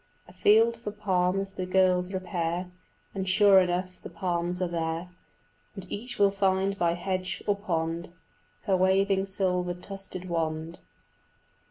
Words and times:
Afield 0.27 0.77
for 0.77 0.89
palms 0.89 1.51
the 1.51 1.67
girls 1.67 2.11
repair, 2.11 2.71
And 3.13 3.29
sure 3.29 3.59
enough 3.59 4.01
the 4.01 4.09
palms 4.09 4.59
are 4.59 4.67
there, 4.67 5.09
And 5.75 5.85
each 5.91 6.17
will 6.17 6.31
find 6.31 6.75
by 6.75 6.93
hedge 6.93 7.43
or 7.45 7.55
pond 7.55 8.11
Her 8.63 8.75
waving 8.75 9.27
silver 9.27 9.75
tufted 9.75 10.27
wand. 10.27 10.79